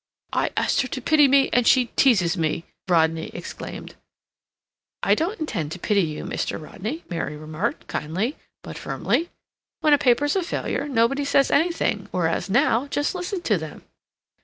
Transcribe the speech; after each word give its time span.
"I 0.33 0.49
asked 0.57 0.81
her 0.81 0.87
to 0.87 0.99
pity 0.99 1.27
me, 1.27 1.51
and 1.53 1.67
she 1.67 1.91
teases 1.95 2.35
me!" 2.35 2.65
Rodney 2.87 3.27
exclaimed. 3.35 3.93
"I 5.03 5.13
don't 5.13 5.39
intend 5.39 5.71
to 5.73 5.77
pity 5.79 6.01
you, 6.01 6.23
Mr. 6.25 6.59
Rodney," 6.59 7.03
Mary 7.07 7.37
remarked, 7.37 7.85
kindly, 7.85 8.35
but 8.63 8.79
firmly. 8.79 9.29
"When 9.81 9.93
a 9.93 9.99
paper's 9.99 10.35
a 10.35 10.41
failure, 10.41 10.89
nobody 10.89 11.23
says 11.23 11.51
anything, 11.51 12.07
whereas 12.09 12.49
now, 12.49 12.87
just 12.87 13.13
listen 13.13 13.43
to 13.43 13.59
them!" 13.59 13.83